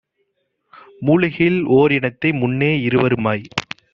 மூலிகையில் 1.01 1.59
ஓர்இனத்தை 1.71 2.31
முன்னே 2.33 2.71
இருவருமாய் 2.79 3.45